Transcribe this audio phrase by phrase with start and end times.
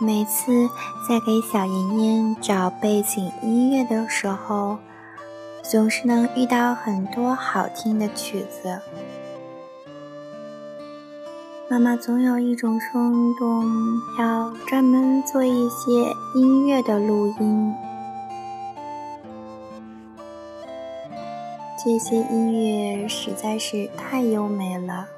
[0.00, 0.68] 每次
[1.08, 4.78] 在给小妍妍找背景音乐的时候，
[5.60, 8.80] 总是能遇到很多好听的曲子。
[11.68, 13.66] 妈妈总有一种冲动，
[14.20, 15.90] 要专门做一些
[16.36, 17.74] 音乐的录音。
[21.84, 25.08] 这些音乐实在是太优美了。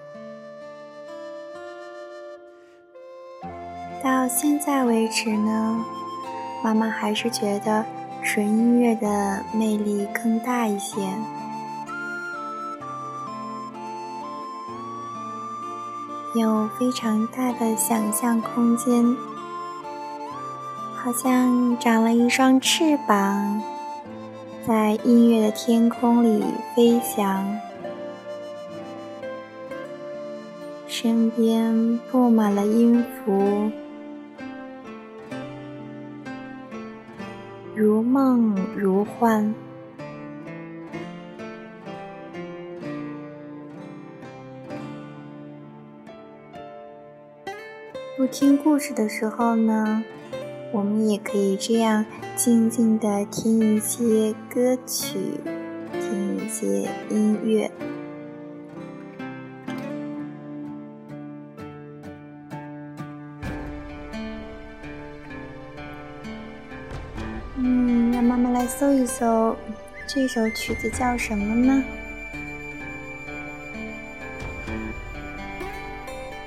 [4.03, 5.85] 到现在为止呢，
[6.65, 7.85] 妈妈还是觉得
[8.23, 10.97] 纯音乐的魅力更大一些，
[16.35, 19.05] 有非常大的想象空间，
[20.97, 23.63] 好像长了一双翅膀，
[24.67, 26.43] 在音乐的天空里
[26.75, 27.59] 飞翔，
[30.87, 33.71] 身边布满了音符。
[37.81, 39.55] 如梦如幻。
[48.19, 50.05] 不听故事的时候呢，
[50.75, 52.05] 我们也可以这样
[52.37, 55.41] 静静的听一些歌曲，
[55.91, 57.71] 听一些音乐。
[68.31, 69.57] 妈妈来搜一搜，
[70.07, 71.83] 这首曲子叫什么呢？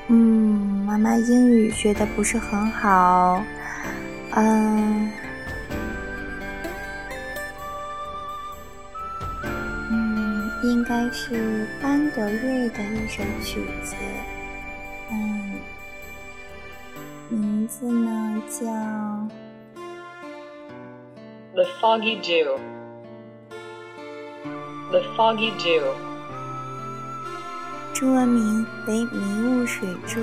[0.08, 0.16] 嗯，
[0.86, 3.44] 妈妈英语学的不是很好，
[4.32, 5.12] 嗯，
[9.92, 13.94] 嗯，应该是班德瑞的一首曲子，
[15.12, 15.52] 嗯，
[17.28, 18.72] 名字呢叫。
[21.56, 22.58] The Foggy Dew.
[24.90, 25.84] The Foggy Dew.
[27.94, 30.20] 中文名为《迷雾水珠》，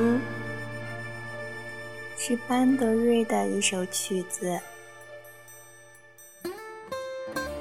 [2.17, 4.59] 是班德瑞的一首曲子，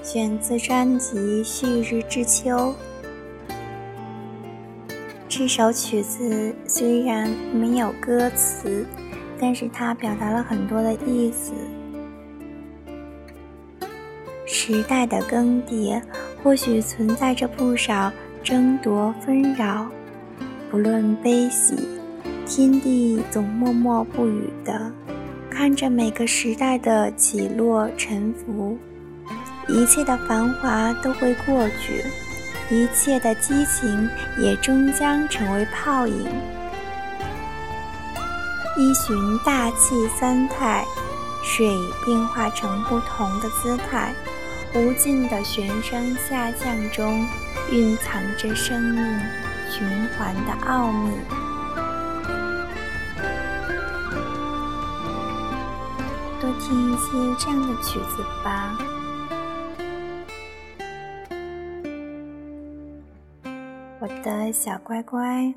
[0.01, 2.49] 选自专辑《旭日之秋》。
[5.27, 8.83] 这首曲子虽然没有歌词，
[9.39, 11.53] 但是它表达了很多的意思。
[14.51, 16.01] 时代的更迭，
[16.41, 18.11] 或许存在着不少
[18.43, 19.87] 争夺纷扰。
[20.71, 21.77] 不论悲喜，
[22.47, 24.91] 天地总默默不语的
[25.51, 28.75] 看着每个时代的起落沉浮。
[29.67, 32.03] 一切的繁华都会过去，
[32.71, 34.09] 一切的激情
[34.39, 36.27] 也终将成为泡影。
[38.75, 39.15] 依循
[39.45, 40.83] 大气三态，
[41.43, 41.67] 水
[42.03, 44.11] 变化成不同的姿态。
[44.75, 47.25] 无尽的旋升下降中，
[47.71, 49.03] 蕴藏着生命
[49.69, 51.11] 循环的奥秘。
[56.39, 58.77] 多听一些这样的曲子吧，
[63.99, 65.53] 我的小乖乖。